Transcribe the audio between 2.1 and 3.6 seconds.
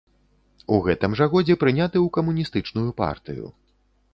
камуністычную партыю.